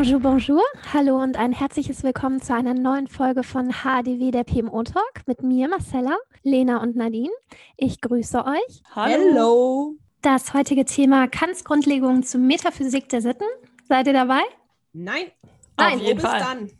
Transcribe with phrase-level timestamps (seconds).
[0.00, 0.62] Bonjour, bonjour.
[0.94, 5.42] Hallo und ein herzliches Willkommen zu einer neuen Folge von HDW, der PMO Talk mit
[5.42, 7.28] mir, Marcella, Lena und Nadine.
[7.76, 8.82] Ich grüße euch.
[8.96, 9.96] Hallo.
[10.22, 13.44] Das heutige Thema Kants-Grundlegungen zur Metaphysik der Sitten.
[13.90, 14.40] Seid ihr dabei?
[14.94, 15.26] Nein.
[15.76, 15.96] Nein.
[15.96, 16.40] Auf jeden Fall.
[16.40, 16.70] dann.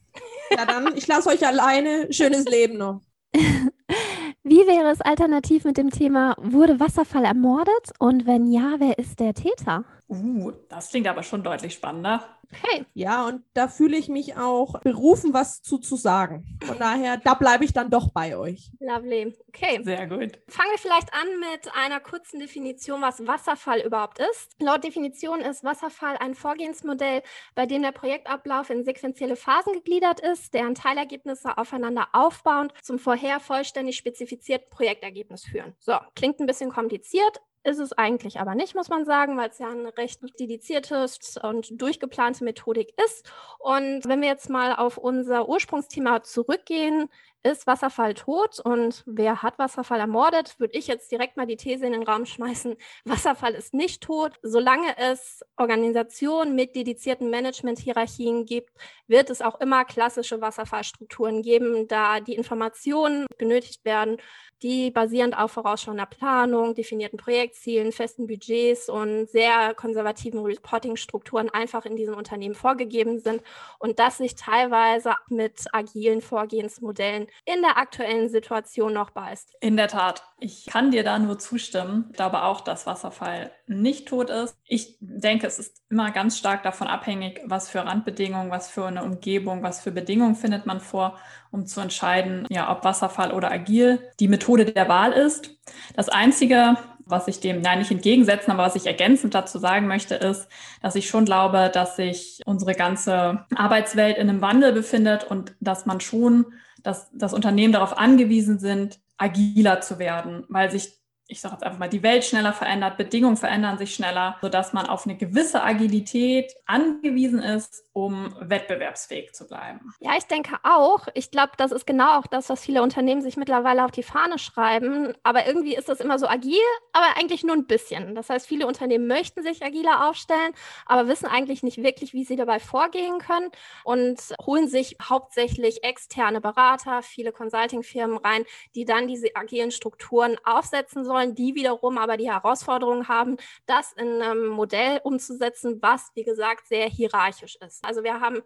[0.56, 2.10] Ja, dann, ich lasse euch alleine.
[2.10, 3.02] Schönes Leben noch.
[3.34, 7.92] Wie wäre es alternativ mit dem Thema, wurde Wasserfall ermordet?
[7.98, 9.84] Und wenn ja, wer ist der Täter?
[10.10, 12.24] Uh, das klingt aber schon deutlich spannender.
[12.52, 12.84] Okay.
[12.95, 16.59] Ja, und da fühle ich mich auch berufen, was zu, zu sagen.
[16.64, 18.73] Von daher, da bleibe ich dann doch bei euch.
[18.80, 19.36] Lovely.
[19.48, 19.80] Okay.
[19.84, 20.38] Sehr gut.
[20.48, 24.56] Fangen wir vielleicht an mit einer kurzen Definition, was Wasserfall überhaupt ist.
[24.59, 27.22] Laut Definition ist Wasserfall ein Vorgehensmodell,
[27.55, 33.38] bei dem der Projektablauf in sequentielle Phasen gegliedert ist, deren Teilergebnisse aufeinander aufbauend zum vorher
[33.38, 35.74] vollständig spezifizierten Projektergebnis führen.
[35.78, 39.59] So, klingt ein bisschen kompliziert, ist es eigentlich aber nicht, muss man sagen, weil es
[39.59, 41.06] ja eine recht dedizierte
[41.42, 43.30] und durchgeplante Methodik ist.
[43.58, 47.08] Und wenn wir jetzt mal auf unser Ursprungsthema zurückgehen,
[47.42, 51.86] ist Wasserfall tot und wer hat Wasserfall ermordet, würde ich jetzt direkt mal die These
[51.86, 54.32] in den Raum schmeißen, Wasserfall ist nicht tot.
[54.42, 58.70] Solange es Organisationen mit dedizierten Management-Hierarchien gibt,
[59.06, 64.19] wird es auch immer klassische Wasserfallstrukturen geben, da die Informationen benötigt werden,
[64.62, 71.97] die basierend auf vorausschauender Planung, definierten Projektzielen, festen Budgets und sehr konservativen Reporting-Strukturen einfach in
[71.97, 73.42] diesem Unternehmen vorgegeben sind
[73.78, 79.56] und das sich teilweise mit agilen Vorgehensmodellen in der aktuellen Situation noch beißt.
[79.61, 80.23] In der Tat.
[80.39, 82.06] Ich kann dir da nur zustimmen.
[82.11, 84.56] Ich glaube auch, dass Wasserfall nicht tot ist.
[84.64, 89.05] Ich denke, es ist immer ganz stark davon abhängig, was für Randbedingungen, was für eine
[89.05, 91.19] Umgebung, was für Bedingungen findet man vor,
[91.50, 95.59] um zu entscheiden, ja, ob Wasserfall oder agil die Methode der Wahl ist.
[95.94, 96.77] Das Einzige,
[97.11, 100.48] was ich dem, nein, nicht entgegensetzen, aber was ich ergänzend dazu sagen möchte, ist,
[100.81, 105.87] dass ich schon glaube, dass sich unsere ganze Arbeitswelt in einem Wandel befindet und dass
[105.87, 106.47] man schon
[106.82, 111.00] dass das Unternehmen darauf angewiesen sind, agiler zu werden, weil sich
[111.30, 114.86] ich sage jetzt einfach mal, die Welt schneller verändert, Bedingungen verändern sich schneller, sodass man
[114.86, 119.94] auf eine gewisse Agilität angewiesen ist, um wettbewerbsfähig zu bleiben.
[120.00, 121.06] Ja, ich denke auch.
[121.14, 124.38] Ich glaube, das ist genau auch das, was viele Unternehmen sich mittlerweile auf die Fahne
[124.38, 125.14] schreiben.
[125.22, 126.58] Aber irgendwie ist das immer so agil,
[126.92, 128.14] aber eigentlich nur ein bisschen.
[128.14, 130.52] Das heißt, viele Unternehmen möchten sich agiler aufstellen,
[130.86, 133.50] aber wissen eigentlich nicht wirklich, wie sie dabei vorgehen können
[133.84, 141.04] und holen sich hauptsächlich externe Berater, viele Consulting-Firmen rein, die dann diese agilen Strukturen aufsetzen
[141.04, 143.36] sollen wollen, die wiederum aber die Herausforderung haben,
[143.66, 147.84] das in einem Modell umzusetzen, was, wie gesagt, sehr hierarchisch ist.
[147.84, 148.42] Also wir haben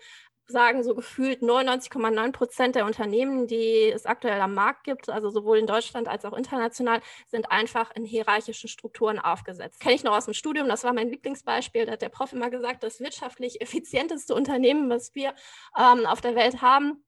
[0.46, 5.58] sagen so gefühlt 99,9 Prozent der Unternehmen, die es aktuell am Markt gibt, also sowohl
[5.58, 9.80] in Deutschland als auch international, sind einfach in hierarchischen Strukturen aufgesetzt.
[9.80, 12.50] Kenne ich noch aus dem Studium, das war mein Lieblingsbeispiel, da hat der Prof immer
[12.50, 15.34] gesagt, das wirtschaftlich effizienteste Unternehmen, was wir
[15.78, 17.02] ähm, auf der Welt haben,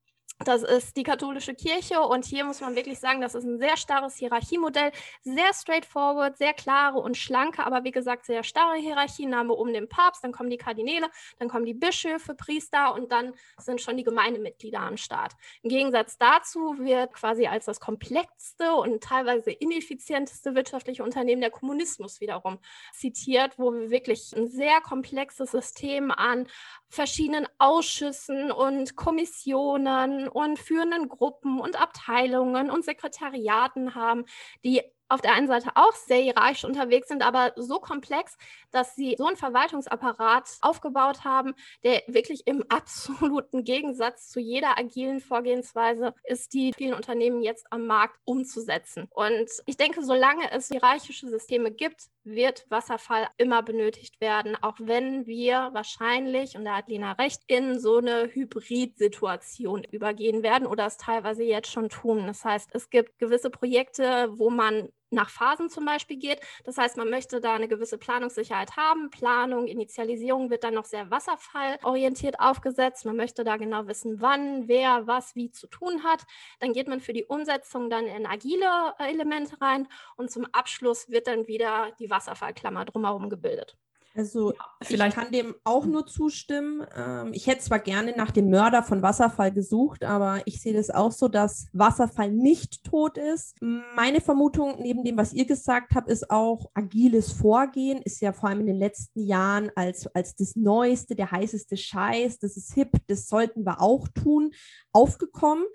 [0.44, 3.76] das ist die katholische Kirche und hier muss man wirklich sagen, das ist ein sehr
[3.78, 4.92] starres Hierarchiemodell,
[5.22, 9.30] sehr straightforward, sehr klare und schlanke, aber wie gesagt sehr starre Hierarchien.
[9.30, 11.06] Wir oben den Papst, dann kommen die Kardinäle,
[11.38, 15.32] dann kommen die Bischöfe, Priester und dann sind schon die Gemeindemitglieder am Start.
[15.62, 22.20] Im Gegensatz dazu wird quasi als das komplexste und teilweise ineffizienteste wirtschaftliche Unternehmen der Kommunismus
[22.20, 22.58] wiederum
[22.92, 26.46] zitiert, wo wir wirklich ein sehr komplexes System an
[26.88, 34.24] verschiedenen Ausschüssen und Kommissionen und führenden Gruppen und Abteilungen und Sekretariaten haben,
[34.64, 38.36] die auf der einen Seite auch sehr hierarchisch unterwegs sind, aber so komplex,
[38.70, 41.54] dass sie so einen Verwaltungsapparat aufgebaut haben,
[41.84, 47.86] der wirklich im absoluten Gegensatz zu jeder agilen Vorgehensweise ist, die vielen Unternehmen jetzt am
[47.86, 49.06] Markt umzusetzen.
[49.10, 55.26] Und ich denke, solange es hierarchische Systeme gibt, wird Wasserfall immer benötigt werden, auch wenn
[55.26, 60.96] wir wahrscheinlich, und da hat Lena recht, in so eine Hybrid-Situation übergehen werden oder es
[60.96, 62.26] teilweise jetzt schon tun.
[62.26, 66.40] Das heißt, es gibt gewisse Projekte, wo man nach Phasen zum Beispiel geht.
[66.64, 69.10] Das heißt, man möchte da eine gewisse Planungssicherheit haben.
[69.10, 73.04] Planung, Initialisierung wird dann noch sehr wasserfallorientiert aufgesetzt.
[73.04, 76.24] Man möchte da genau wissen, wann, wer, was, wie zu tun hat.
[76.60, 81.26] Dann geht man für die Umsetzung dann in agile Elemente rein und zum Abschluss wird
[81.26, 83.76] dann wieder die Wasserfallklammer drumherum gebildet.
[84.16, 86.86] Also vielleicht ich kann dem auch nur zustimmen.
[86.96, 90.90] Ähm, ich hätte zwar gerne nach dem Mörder von Wasserfall gesucht, aber ich sehe das
[90.90, 93.56] auch so, dass Wasserfall nicht tot ist.
[93.94, 98.48] Meine Vermutung neben dem, was ihr gesagt habt, ist auch agiles Vorgehen, ist ja vor
[98.48, 102.92] allem in den letzten Jahren als, als das Neueste, der heißeste Scheiß, das ist hip,
[103.08, 104.52] das sollten wir auch tun,
[104.92, 105.66] aufgekommen.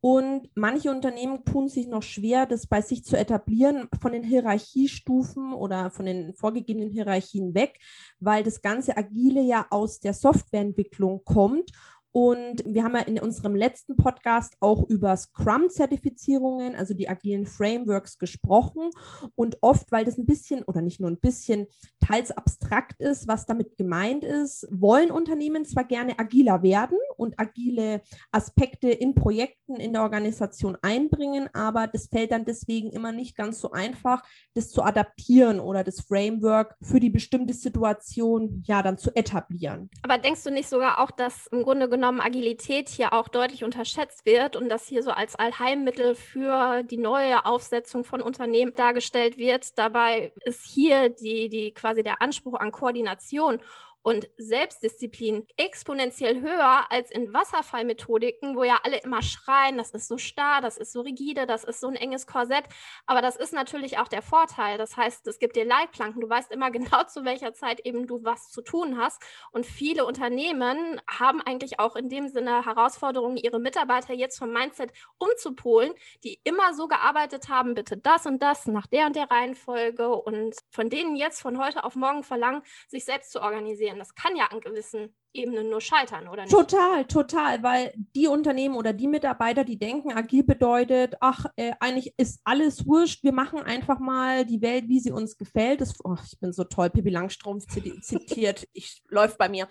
[0.00, 5.52] Und manche Unternehmen tun sich noch schwer, das bei sich zu etablieren, von den Hierarchiestufen
[5.52, 7.78] oder von den vorgegebenen Hierarchien weg
[8.18, 11.70] weil das ganze Agile ja aus der Softwareentwicklung kommt
[12.12, 18.18] und wir haben ja in unserem letzten Podcast auch über Scrum-Zertifizierungen, also die agilen Frameworks
[18.18, 18.90] gesprochen.
[19.36, 21.66] Und oft, weil das ein bisschen oder nicht nur ein bisschen
[22.04, 28.02] teils abstrakt ist, was damit gemeint ist, wollen Unternehmen zwar gerne agiler werden und agile
[28.32, 33.60] Aspekte in Projekten in der Organisation einbringen, aber das fällt dann deswegen immer nicht ganz
[33.60, 34.22] so einfach,
[34.54, 39.90] das zu adaptieren oder das Framework für die bestimmte Situation ja dann zu etablieren.
[40.02, 43.62] Aber denkst du nicht sogar auch, dass im Grunde genommen genommen Agilität hier auch deutlich
[43.62, 49.36] unterschätzt wird und das hier so als Allheilmittel für die neue Aufsetzung von Unternehmen dargestellt
[49.36, 49.78] wird.
[49.78, 53.60] Dabei ist hier die, die quasi der Anspruch an Koordination
[54.02, 60.16] und Selbstdisziplin exponentiell höher als in Wasserfallmethodiken, wo ja alle immer schreien, das ist so
[60.16, 62.64] starr, das ist so rigide, das ist so ein enges Korsett.
[63.06, 64.78] Aber das ist natürlich auch der Vorteil.
[64.78, 66.20] Das heißt, es gibt dir Leitplanken.
[66.20, 69.22] Du weißt immer genau, zu welcher Zeit eben du was zu tun hast.
[69.52, 74.92] Und viele Unternehmen haben eigentlich auch in dem Sinne Herausforderungen, ihre Mitarbeiter jetzt vom Mindset
[75.18, 75.92] umzupolen,
[76.24, 80.56] die immer so gearbeitet haben, bitte das und das nach der und der Reihenfolge und
[80.70, 83.98] von denen jetzt von heute auf morgen verlangen, sich selbst zu organisieren organisieren.
[83.98, 86.52] Das kann ja an gewissen Ebenen nur scheitern, oder nicht?
[86.52, 92.14] Total, total, weil die Unternehmen oder die Mitarbeiter, die denken, agil bedeutet, ach, äh, eigentlich
[92.16, 95.80] ist alles wurscht, wir machen einfach mal die Welt, wie sie uns gefällt.
[95.80, 97.66] Das, oh, ich bin so toll, Pippi Langstrumpf
[98.02, 99.68] zitiert, ich läuft bei mir.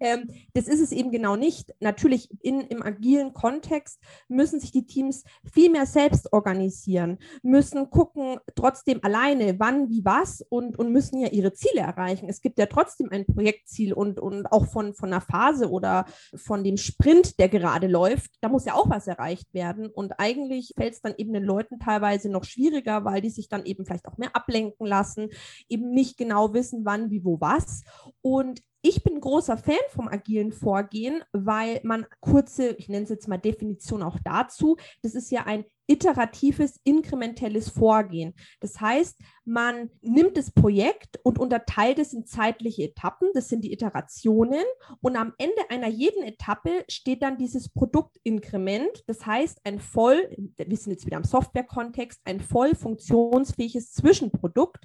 [0.00, 1.74] Ähm, das ist es eben genau nicht.
[1.80, 8.38] Natürlich in, im agilen Kontext müssen sich die Teams viel mehr selbst organisieren, müssen gucken,
[8.54, 12.28] trotzdem alleine, wann, wie, was und, und müssen ja ihre Ziele erreichen.
[12.28, 16.64] Es gibt ja trotzdem ein Projektziel und, und auch von, von einer Phase oder von
[16.64, 19.88] dem Sprint, der gerade läuft, da muss ja auch was erreicht werden.
[19.88, 23.64] Und eigentlich fällt es dann eben den Leuten teilweise noch schwieriger, weil die sich dann
[23.64, 25.30] eben vielleicht auch mehr ablenken lassen,
[25.68, 27.82] eben nicht genau wissen, wann, wie, wo, was.
[28.22, 33.28] Und ich bin großer Fan vom agilen Vorgehen, weil man kurze, ich nenne es jetzt
[33.28, 38.34] mal Definition auch dazu, das ist ja ein iteratives, inkrementelles Vorgehen.
[38.60, 43.72] Das heißt, man nimmt das Projekt und unterteilt es in zeitliche Etappen, das sind die
[43.72, 44.64] Iterationen,
[45.00, 50.76] und am Ende einer jeden Etappe steht dann dieses Produktinkrement, das heißt ein voll, wir
[50.76, 54.84] sind jetzt wieder im Software-Kontext, ein voll funktionsfähiges Zwischenprodukt,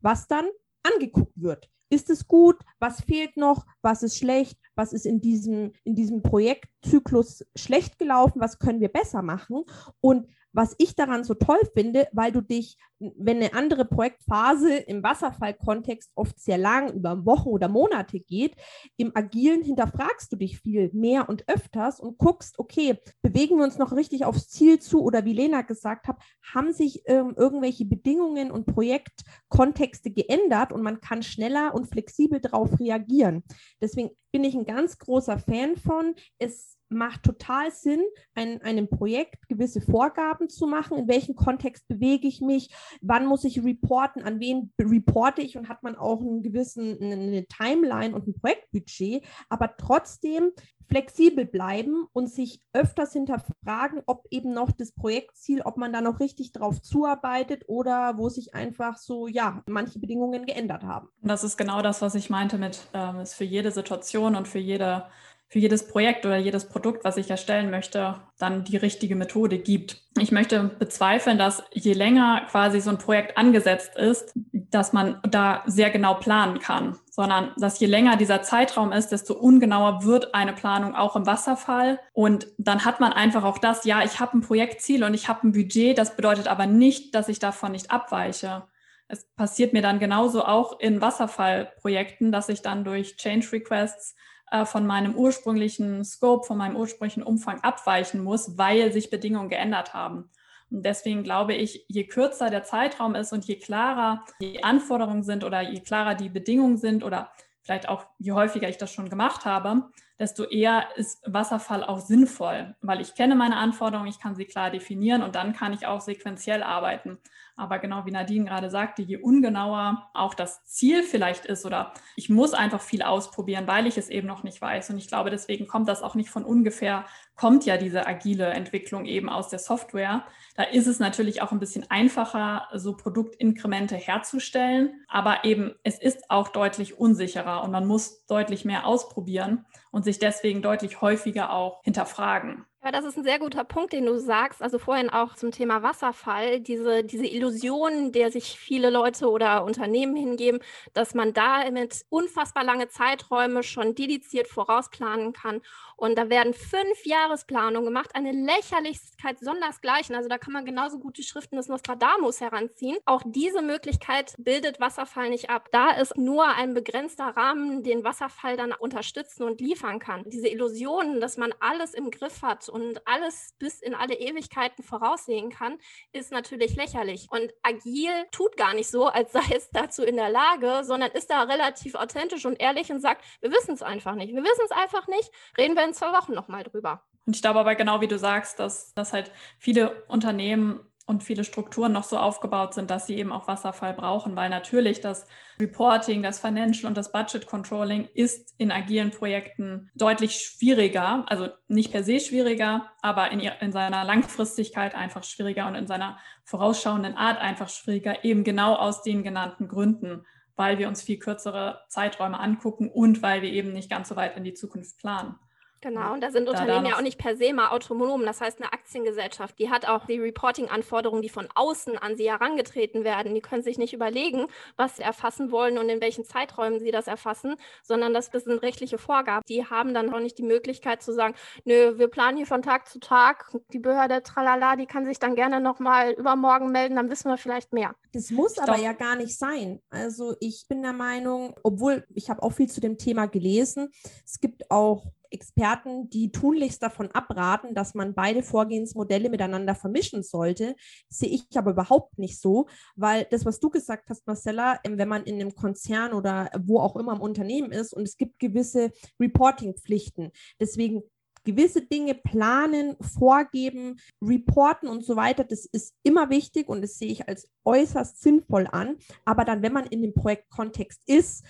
[0.00, 0.44] was dann
[0.82, 1.70] angeguckt wird.
[1.92, 2.56] Ist es gut?
[2.78, 3.66] Was fehlt noch?
[3.82, 4.58] Was ist schlecht?
[4.74, 8.40] Was ist in diesem, in diesem Projektzyklus schlecht gelaufen?
[8.40, 9.64] Was können wir besser machen?
[10.00, 15.02] Und was ich daran so toll finde, weil du dich, wenn eine andere Projektphase im
[15.02, 18.54] Wasserfallkontext oft sehr lang, über Wochen oder Monate geht,
[18.96, 23.78] im Agilen hinterfragst du dich viel mehr und öfters und guckst, okay, bewegen wir uns
[23.78, 26.16] noch richtig aufs Ziel zu oder wie Lena gesagt hat,
[26.52, 32.78] haben sich ähm, irgendwelche Bedingungen und Projektkontexte geändert und man kann schneller und flexibel darauf
[32.78, 33.42] reagieren.
[33.80, 38.02] Deswegen bin ich ein ganz großer Fan von, es macht total Sinn,
[38.34, 40.98] ein, einem Projekt gewisse Vorgaben zu machen.
[40.98, 42.70] In welchem Kontext bewege ich mich?
[43.00, 44.22] Wann muss ich reporten?
[44.22, 45.56] An wen reporte ich?
[45.56, 50.50] Und hat man auch einen gewissen eine Timeline und ein Projektbudget, aber trotzdem
[50.92, 56.20] flexibel bleiben und sich öfters hinterfragen, ob eben noch das Projektziel, ob man da noch
[56.20, 61.08] richtig drauf zuarbeitet oder wo sich einfach so, ja, manche Bedingungen geändert haben.
[61.22, 64.58] Das ist genau das, was ich meinte mit, ähm, ist für jede Situation und für
[64.58, 65.04] jede
[65.52, 70.00] für jedes Projekt oder jedes Produkt, was ich erstellen möchte, dann die richtige Methode gibt.
[70.18, 75.62] Ich möchte bezweifeln, dass je länger quasi so ein Projekt angesetzt ist, dass man da
[75.66, 80.54] sehr genau planen kann, sondern dass je länger dieser Zeitraum ist, desto ungenauer wird eine
[80.54, 82.00] Planung auch im Wasserfall.
[82.14, 85.46] Und dann hat man einfach auch das, ja, ich habe ein Projektziel und ich habe
[85.46, 88.62] ein Budget, das bedeutet aber nicht, dass ich davon nicht abweiche.
[89.06, 94.14] Es passiert mir dann genauso auch in Wasserfallprojekten, dass ich dann durch Change Requests
[94.52, 99.94] äh, von meinem ursprünglichen Scope, von meinem ursprünglichen Umfang abweichen muss, weil sich Bedingungen geändert
[99.94, 100.28] haben.
[100.70, 105.42] Und deswegen glaube ich, je kürzer der Zeitraum ist und je klarer die Anforderungen sind
[105.42, 107.32] oder je klarer die Bedingungen sind oder
[107.62, 109.88] vielleicht auch je häufiger ich das schon gemacht habe,
[110.18, 114.70] desto eher ist Wasserfall auch sinnvoll, weil ich kenne meine Anforderungen, ich kann sie klar
[114.70, 117.18] definieren und dann kann ich auch sequenziell arbeiten.
[117.54, 122.30] Aber genau wie Nadine gerade sagte, je ungenauer auch das Ziel vielleicht ist oder ich
[122.30, 124.90] muss einfach viel ausprobieren, weil ich es eben noch nicht weiß.
[124.90, 127.04] Und ich glaube, deswegen kommt das auch nicht von ungefähr,
[127.36, 130.24] kommt ja diese agile Entwicklung eben aus der Software.
[130.56, 135.04] Da ist es natürlich auch ein bisschen einfacher, so Produktinkremente herzustellen.
[135.08, 140.18] Aber eben, es ist auch deutlich unsicherer und man muss deutlich mehr ausprobieren und sich
[140.18, 142.64] deswegen deutlich häufiger auch hinterfragen.
[142.84, 144.60] Aber das ist ein sehr guter Punkt, den du sagst.
[144.60, 150.16] Also vorhin auch zum Thema Wasserfall, diese, diese Illusion, der sich viele Leute oder Unternehmen
[150.16, 150.58] hingeben,
[150.92, 155.60] dass man da mit unfassbar lange Zeiträume schon dediziert vorausplanen kann.
[155.94, 160.16] Und da werden fünf Jahresplanungen gemacht, eine Lächerlichkeit sondersgleichen.
[160.16, 162.96] Also da kann man genauso gut die Schriften des Nostradamus heranziehen.
[163.04, 165.68] Auch diese Möglichkeit bildet Wasserfall nicht ab.
[165.70, 170.24] Da ist nur ein begrenzter Rahmen, den Wasserfall dann unterstützen und liefern kann.
[170.26, 175.50] Diese Illusionen, dass man alles im Griff hat und alles bis in alle Ewigkeiten voraussehen
[175.50, 175.78] kann,
[176.12, 177.28] ist natürlich lächerlich.
[177.30, 181.30] Und agil tut gar nicht so, als sei es dazu in der Lage, sondern ist
[181.30, 184.34] da relativ authentisch und ehrlich und sagt, wir wissen es einfach nicht.
[184.34, 185.30] Wir wissen es einfach nicht.
[185.56, 187.02] Reden wir in zwei Wochen nochmal drüber.
[187.24, 191.44] Und ich glaube aber genau wie du sagst, dass, dass halt viele Unternehmen und viele
[191.44, 195.26] Strukturen noch so aufgebaut sind, dass sie eben auch Wasserfall brauchen, weil natürlich das
[195.60, 201.92] Reporting, das Financial und das Budget Controlling ist in agilen Projekten deutlich schwieriger, also nicht
[201.92, 207.40] per se schwieriger, aber in, in seiner Langfristigkeit einfach schwieriger und in seiner vorausschauenden Art
[207.40, 210.24] einfach schwieriger, eben genau aus den genannten Gründen,
[210.56, 214.36] weil wir uns viel kürzere Zeiträume angucken und weil wir eben nicht ganz so weit
[214.36, 215.36] in die Zukunft planen.
[215.82, 218.24] Genau, und da sind Unternehmen ja auch nicht per se mal autonom.
[218.24, 223.02] Das heißt, eine Aktiengesellschaft, die hat auch die Reporting-Anforderungen, die von außen an sie herangetreten
[223.02, 223.34] werden.
[223.34, 224.46] Die können sich nicht überlegen,
[224.76, 228.96] was sie erfassen wollen und in welchen Zeiträumen sie das erfassen, sondern das sind rechtliche
[228.96, 229.42] Vorgaben.
[229.48, 231.34] Die haben dann auch nicht die Möglichkeit zu sagen,
[231.64, 233.50] nö, wir planen hier von Tag zu Tag.
[233.72, 237.72] Die Behörde Tralala, die kann sich dann gerne nochmal übermorgen melden, dann wissen wir vielleicht
[237.72, 237.96] mehr.
[238.12, 239.80] Das muss aber ja gar nicht sein.
[239.90, 243.90] Also ich bin der Meinung, obwohl ich habe auch viel zu dem Thema gelesen,
[244.24, 250.74] es gibt auch Experten, die tunlichst davon abraten, dass man beide Vorgehensmodelle miteinander vermischen sollte,
[251.08, 255.08] sehe ich aber überhaupt nicht so, weil das, was du gesagt hast, Marcella, ähm, wenn
[255.08, 258.90] man in einem Konzern oder wo auch immer im Unternehmen ist und es gibt gewisse
[259.20, 261.02] Reporting-Pflichten, deswegen
[261.44, 267.10] gewisse Dinge planen, vorgeben, reporten und so weiter, das ist immer wichtig und das sehe
[267.10, 268.96] ich als äußerst sinnvoll an.
[269.24, 271.44] Aber dann, wenn man in dem Projektkontext ist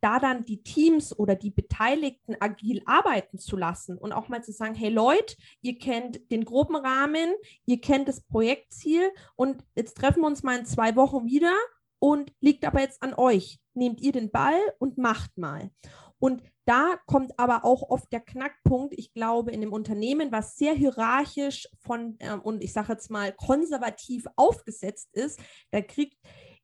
[0.00, 4.52] da dann die Teams oder die Beteiligten agil arbeiten zu lassen und auch mal zu
[4.52, 7.34] sagen, hey Leute, ihr kennt den groben Rahmen,
[7.66, 11.54] ihr kennt das Projektziel und jetzt treffen wir uns mal in zwei Wochen wieder
[11.98, 13.58] und liegt aber jetzt an euch.
[13.74, 15.70] Nehmt ihr den Ball und macht mal.
[16.20, 20.74] Und da kommt aber auch oft der Knackpunkt, ich glaube, in dem Unternehmen, was sehr
[20.74, 25.40] hierarchisch von ähm, und ich sage jetzt mal konservativ aufgesetzt ist,
[25.70, 26.18] da kriegt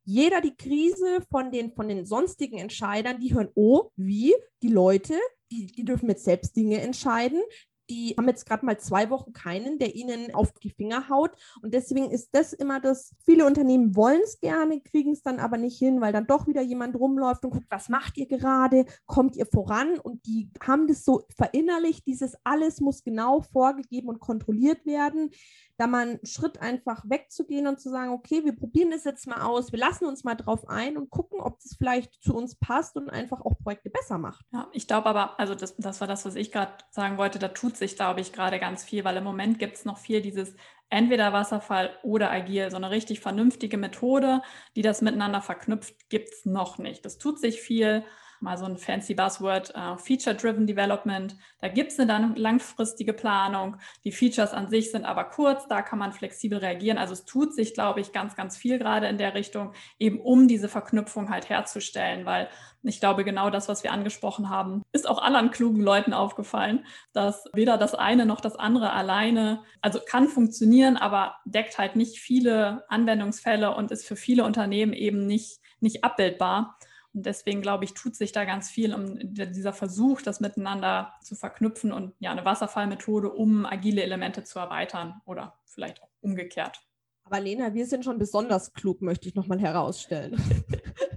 [0.04, 5.18] jeder die Krise von den, von den sonstigen Entscheidern, die hören, oh, wie, die Leute,
[5.50, 7.42] die, die dürfen jetzt selbst Dinge entscheiden,
[7.90, 11.32] die haben jetzt gerade mal zwei Wochen keinen, der ihnen auf die Finger haut.
[11.62, 15.58] Und deswegen ist das immer das, viele Unternehmen wollen es gerne, kriegen es dann aber
[15.58, 19.36] nicht hin, weil dann doch wieder jemand rumläuft und guckt, was macht ihr gerade, kommt
[19.36, 19.98] ihr voran?
[19.98, 25.30] Und die haben das so verinnerlicht, dieses alles muss genau vorgegeben und kontrolliert werden
[25.76, 29.42] da mal einen Schritt einfach wegzugehen und zu sagen, okay, wir probieren das jetzt mal
[29.42, 32.96] aus, wir lassen uns mal drauf ein und gucken, ob das vielleicht zu uns passt
[32.96, 34.44] und einfach auch Projekte besser macht.
[34.52, 37.48] Ja, ich glaube aber, also das, das war das, was ich gerade sagen wollte, da
[37.48, 40.54] tut sich, glaube ich, gerade ganz viel, weil im Moment gibt es noch viel dieses
[40.90, 42.70] entweder Wasserfall oder agil.
[42.70, 44.42] So eine richtig vernünftige Methode,
[44.76, 47.04] die das miteinander verknüpft, gibt es noch nicht.
[47.04, 48.04] Das tut sich viel
[48.40, 51.36] mal so ein fancy Buzzword, uh, Feature-Driven Development.
[51.60, 53.76] Da gibt es eine langfristige Planung.
[54.04, 56.98] Die Features an sich sind aber kurz, da kann man flexibel reagieren.
[56.98, 60.48] Also es tut sich, glaube ich, ganz, ganz viel gerade in der Richtung, eben um
[60.48, 62.48] diese Verknüpfung halt herzustellen, weil
[62.86, 67.44] ich glaube, genau das, was wir angesprochen haben, ist auch anderen klugen Leuten aufgefallen, dass
[67.54, 72.84] weder das eine noch das andere alleine, also kann funktionieren, aber deckt halt nicht viele
[72.88, 76.78] Anwendungsfälle und ist für viele Unternehmen eben nicht, nicht abbildbar.
[77.14, 81.36] Und deswegen glaube ich, tut sich da ganz viel um dieser Versuch, das miteinander zu
[81.36, 86.82] verknüpfen und ja, eine Wasserfallmethode, um agile Elemente zu erweitern oder vielleicht auch umgekehrt.
[87.24, 90.42] Aber Lena, wir sind schon besonders klug, möchte ich nochmal herausstellen.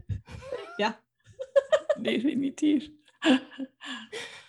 [0.78, 0.96] ja.
[1.98, 2.92] Definitiv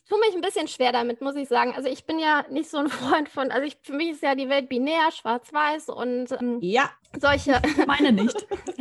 [0.08, 1.74] tue mich ein bisschen schwer damit, muss ich sagen.
[1.74, 4.34] Also ich bin ja nicht so ein Freund von, also ich, für mich ist ja
[4.34, 6.90] die Welt binär, schwarz-weiß und ähm, ja.
[7.20, 7.60] Solche.
[7.86, 8.46] Meine nicht.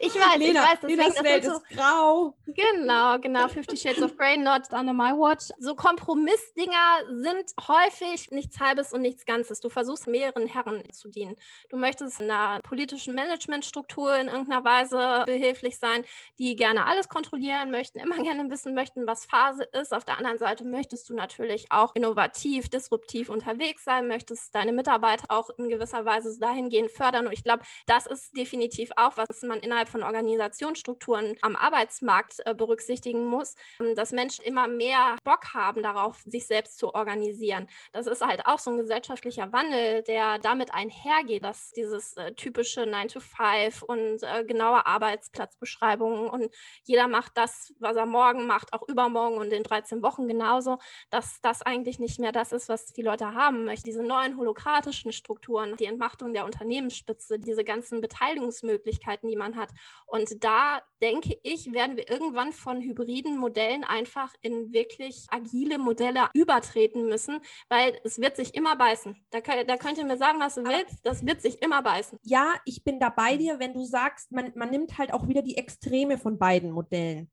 [0.00, 2.34] ich weiß, Lena, ich weiß, deswegen, Lenas Welt so, ist grau.
[2.46, 3.48] Genau, genau.
[3.48, 5.50] Fifty Shades of Grey, not under my watch.
[5.58, 9.60] So Kompromissdinger sind häufig nichts Halbes und nichts Ganzes.
[9.60, 11.36] Du versuchst mehreren Herren zu dienen.
[11.68, 16.04] Du möchtest einer politischen Managementstruktur in irgendeiner Weise behilflich sein,
[16.38, 19.92] die gerne alles kontrollieren möchten, immer gerne wissen möchten, was Phase ist.
[19.92, 25.26] Auf der anderen Seite möchtest du natürlich auch innovativ, disruptiv unterwegs sein, möchtest deine Mitarbeiter
[25.28, 27.26] auch in gewisser Weise dahingehend fördern.
[27.26, 32.54] Und ich glaube, das ist definitiv auch, was man innerhalb von Organisationsstrukturen am Arbeitsmarkt äh,
[32.54, 37.68] berücksichtigen muss, ähm, dass Menschen immer mehr Bock haben darauf, sich selbst zu organisieren.
[37.92, 42.86] Das ist halt auch so ein gesellschaftlicher Wandel, der damit einhergeht, dass dieses äh, typische
[42.86, 46.54] 9 to 5 und äh, genaue Arbeitsplatzbeschreibungen und
[46.84, 50.78] jeder macht das, was er morgen macht, auch übermorgen und in 13 Wochen genauso,
[51.10, 53.86] dass das eigentlich nicht mehr das ist, was die Leute haben möchten.
[53.86, 59.70] Diese neuen holokratischen Strukturen, die Entmachtung der Unternehmensspitze, diese ganzen Beteiligungsmöglichkeiten, die man hat.
[60.06, 66.28] Und da denke ich, werden wir irgendwann von hybriden Modellen einfach in wirklich agile Modelle
[66.34, 69.16] übertreten müssen, weil es wird sich immer beißen.
[69.30, 72.18] Da, da könnt ihr mir sagen, was du willst, das wird sich immer beißen.
[72.22, 75.42] Ja, ich bin da bei dir, wenn du sagst, man, man nimmt halt auch wieder
[75.42, 77.30] die Extreme von beiden Modellen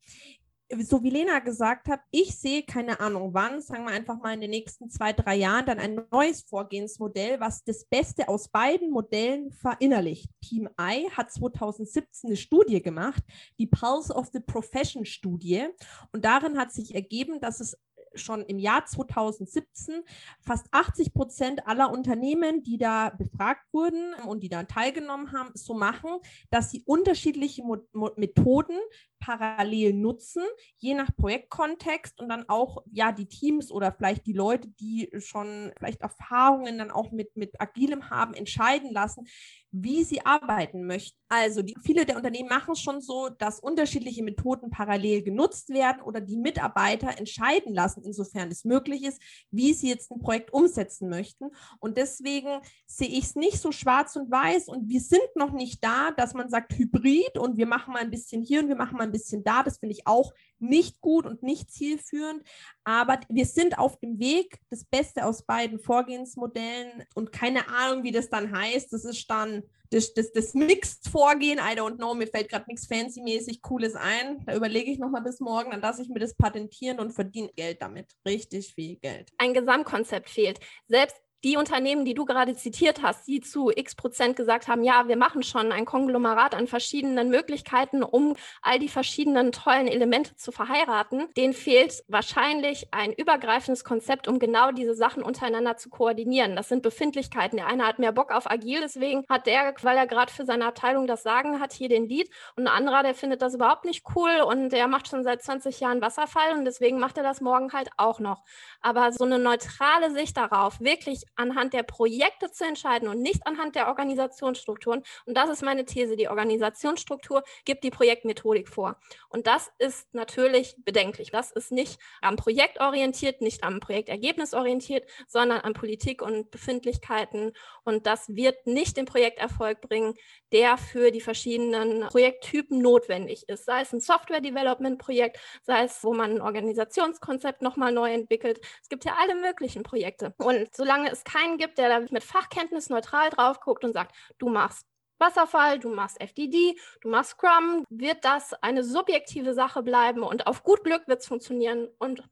[0.81, 4.41] so wie Lena gesagt hat, ich sehe keine Ahnung wann, sagen wir einfach mal in
[4.41, 9.51] den nächsten zwei, drei Jahren, dann ein neues Vorgehensmodell, was das Beste aus beiden Modellen
[9.51, 10.29] verinnerlicht.
[10.41, 13.23] Team I hat 2017 eine Studie gemacht,
[13.59, 15.67] die Pulse of the Profession Studie.
[16.11, 17.77] Und darin hat sich ergeben, dass es
[18.15, 20.03] schon im Jahr 2017
[20.41, 25.73] fast 80 Prozent aller Unternehmen, die da befragt wurden und die da teilgenommen haben, so
[25.73, 28.77] machen, dass sie unterschiedliche Mo Mo Methoden
[29.23, 30.43] parallel nutzen,
[30.77, 35.71] je nach Projektkontext und dann auch ja die Teams oder vielleicht die Leute, die schon
[35.77, 39.25] vielleicht Erfahrungen dann auch mit, mit Agilem haben, entscheiden lassen,
[39.73, 41.17] wie sie arbeiten möchten.
[41.29, 46.03] Also die, viele der Unternehmen machen es schon so, dass unterschiedliche Methoden parallel genutzt werden
[46.03, 51.09] oder die Mitarbeiter entscheiden lassen, insofern es möglich ist, wie sie jetzt ein Projekt umsetzen
[51.09, 51.45] möchten.
[51.79, 55.83] Und deswegen sehe ich es nicht so schwarz und weiß und wir sind noch nicht
[55.83, 58.97] da, dass man sagt Hybrid und wir machen mal ein bisschen hier und wir machen
[58.97, 59.63] mal ein bisschen da.
[59.63, 62.43] Das finde ich auch nicht gut und nicht zielführend.
[62.83, 68.11] Aber wir sind auf dem Weg, das Beste aus beiden Vorgehensmodellen und keine Ahnung, wie
[68.11, 68.91] das dann heißt.
[68.91, 71.59] Das ist dann das, das, das Mixed-Vorgehen.
[71.59, 74.43] I don't know, mir fällt gerade nichts fancy-mäßig Cooles ein.
[74.45, 77.81] Da überlege ich nochmal bis morgen, dann lasse ich mir das patentieren und verdiene Geld
[77.81, 78.11] damit.
[78.25, 79.31] Richtig viel Geld.
[79.37, 80.59] Ein Gesamtkonzept fehlt.
[80.87, 85.07] Selbst die Unternehmen, die du gerade zitiert hast, die zu x Prozent gesagt haben, ja,
[85.07, 90.51] wir machen schon ein Konglomerat an verschiedenen Möglichkeiten, um all die verschiedenen tollen Elemente zu
[90.51, 96.55] verheiraten, denen fehlt wahrscheinlich ein übergreifendes Konzept, um genau diese Sachen untereinander zu koordinieren.
[96.55, 97.57] Das sind Befindlichkeiten.
[97.57, 100.65] Der eine hat mehr Bock auf agil, deswegen hat der, weil er gerade für seine
[100.65, 102.29] Abteilung das Sagen hat, hier den Lied.
[102.55, 105.79] Und ein anderer, der findet das überhaupt nicht cool und der macht schon seit 20
[105.81, 108.43] Jahren Wasserfall und deswegen macht er das morgen halt auch noch.
[108.81, 113.75] Aber so eine neutrale Sicht darauf, wirklich anhand der Projekte zu entscheiden und nicht anhand
[113.75, 115.03] der Organisationsstrukturen.
[115.25, 116.15] Und das ist meine These.
[116.15, 118.97] Die Organisationsstruktur gibt die Projektmethodik vor.
[119.29, 121.31] Und das ist natürlich bedenklich.
[121.31, 127.53] Das ist nicht am Projekt orientiert, nicht am Projektergebnis orientiert, sondern an Politik und Befindlichkeiten.
[127.83, 130.13] Und das wird nicht den Projekterfolg bringen,
[130.51, 133.65] der für die verschiedenen Projekttypen notwendig ist.
[133.65, 138.59] Sei es ein Software-Development-Projekt, sei es, wo man ein Organisationskonzept nochmal neu entwickelt.
[138.81, 140.33] Es gibt ja alle möglichen Projekte.
[140.37, 144.49] Und solange es keinen gibt, der da mit Fachkenntnis neutral drauf guckt und sagt, du
[144.49, 144.85] machst
[145.19, 150.63] Wasserfall, du machst FDD, du machst Scrum, wird das eine subjektive Sache bleiben und auf
[150.63, 152.23] gut Glück wird es funktionieren und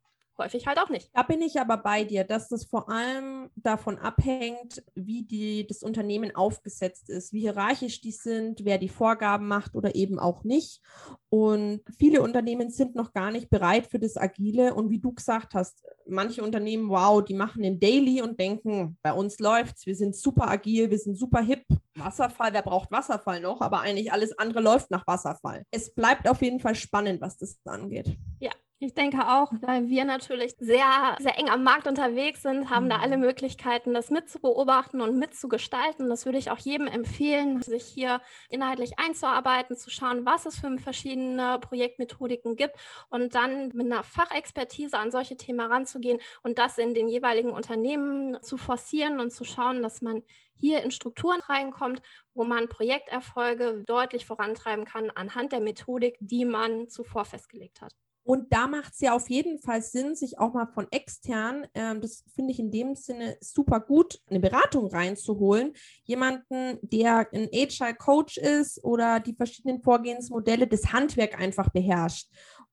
[0.42, 1.10] häufig halt auch nicht.
[1.14, 5.84] Da bin ich aber bei dir, dass das vor allem davon abhängt, wie die, das
[5.84, 10.82] Unternehmen aufgesetzt ist, wie hierarchisch die sind, wer die Vorgaben macht oder eben auch nicht.
[11.30, 14.74] Und viele Unternehmen sind noch gar nicht bereit für das Agile.
[14.74, 19.14] Und wie du gesagt hast, manche Unternehmen, wow, die machen den Daily und denken, bei
[19.14, 21.64] uns läuft's, wir sind super agil, wir sind super hip.
[21.96, 23.62] Wasserfall, wer braucht Wasserfall noch?
[23.62, 25.64] Aber eigentlich alles andere läuft nach Wasserfall.
[25.72, 28.18] Es bleibt auf jeden Fall spannend, was das angeht.
[28.40, 28.52] Ja,
[28.84, 32.98] ich denke auch, weil wir natürlich sehr, sehr eng am Markt unterwegs sind, haben da
[32.98, 33.26] alle mhm.
[33.26, 36.10] Möglichkeiten, das mitzubeobachten und mitzugestalten.
[36.10, 40.76] Das würde ich auch jedem empfehlen, sich hier inhaltlich einzuarbeiten, zu schauen, was es für
[40.80, 42.76] verschiedene Projektmethodiken gibt
[43.10, 48.42] und dann mit einer Fachexpertise an solche Themen ranzugehen und das in den jeweiligen Unternehmen
[48.42, 50.24] zu forcieren und zu schauen, dass man
[50.56, 52.02] hier in Strukturen reinkommt,
[52.34, 57.94] wo man Projekterfolge deutlich vorantreiben kann anhand der Methodik, die man zuvor festgelegt hat.
[58.24, 62.02] Und da macht es ja auf jeden Fall Sinn, sich auch mal von extern, ähm,
[62.02, 65.74] das finde ich in dem Sinne super gut, eine Beratung reinzuholen.
[66.04, 72.28] Jemanden, der ein Agile Coach ist oder die verschiedenen Vorgehensmodelle, das Handwerk einfach beherrscht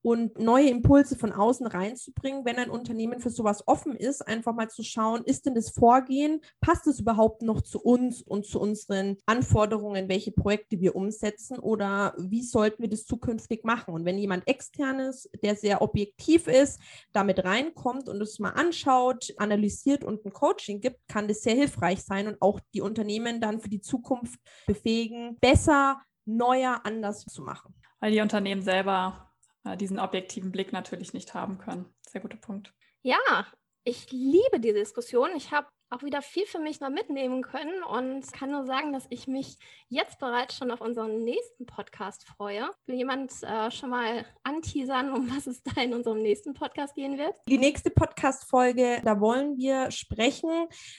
[0.09, 4.71] und neue Impulse von außen reinzubringen, wenn ein Unternehmen für sowas offen ist, einfach mal
[4.71, 9.19] zu schauen, ist denn das Vorgehen, passt es überhaupt noch zu uns und zu unseren
[9.27, 13.93] Anforderungen, welche Projekte wir umsetzen oder wie sollten wir das zukünftig machen?
[13.93, 16.81] Und wenn jemand externes, der sehr objektiv ist,
[17.13, 22.03] damit reinkommt und es mal anschaut, analysiert und ein Coaching gibt, kann das sehr hilfreich
[22.03, 27.75] sein und auch die Unternehmen dann für die Zukunft befähigen, besser, neuer, anders zu machen.
[28.01, 29.28] Weil die Unternehmen selber
[29.77, 31.93] diesen objektiven Blick natürlich nicht haben können.
[32.09, 32.73] Sehr guter Punkt.
[33.03, 33.47] Ja,
[33.85, 35.31] ich liebe die Diskussion.
[35.37, 39.07] Ich habe auch wieder viel für mich noch mitnehmen können und kann nur sagen, dass
[39.09, 39.57] ich mich
[39.89, 42.69] jetzt bereits schon auf unseren nächsten Podcast freue.
[42.87, 47.17] Will jemand äh, schon mal anteasern, um was es da in unserem nächsten Podcast gehen
[47.17, 47.35] wird?
[47.49, 50.51] Die nächste Podcast-Folge, da wollen wir sprechen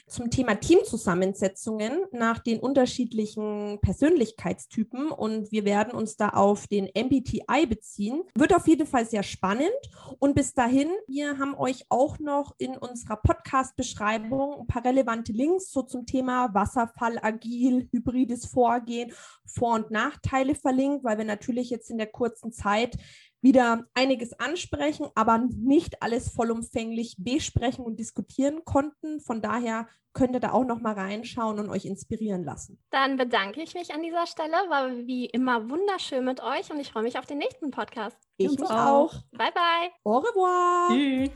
[0.07, 7.67] zum Thema Teamzusammensetzungen nach den unterschiedlichen Persönlichkeitstypen und wir werden uns da auf den MBTI
[7.67, 8.23] beziehen.
[8.35, 9.69] Wird auf jeden Fall sehr spannend
[10.17, 15.31] und bis dahin, wir haben euch auch noch in unserer Podcast-Beschreibung ein paar paar relevante
[15.31, 19.11] Links so zum Thema Wasserfall, agil, hybrides Vorgehen,
[19.45, 22.97] Vor- und Nachteile verlinkt, weil wir natürlich jetzt in der kurzen Zeit
[23.41, 29.21] wieder einiges ansprechen, aber nicht alles vollumfänglich besprechen und diskutieren konnten.
[29.21, 32.83] Von daher könnt ihr da auch noch mal reinschauen und euch inspirieren lassen.
[32.89, 34.51] Dann bedanke ich mich an dieser Stelle.
[34.69, 38.17] War wie immer wunderschön mit euch und ich freue mich auf den nächsten Podcast.
[38.35, 39.13] Ich mich auch.
[39.31, 39.89] Bye bye.
[40.03, 40.89] Au revoir.
[40.89, 41.29] Tschüss.